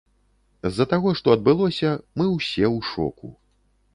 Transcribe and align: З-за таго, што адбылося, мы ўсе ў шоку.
З-за 0.69 0.85
таго, 0.93 1.11
што 1.19 1.27
адбылося, 1.37 1.89
мы 2.21 2.25
ўсе 2.37 2.65
ў 2.75 2.79
шоку. 2.93 3.27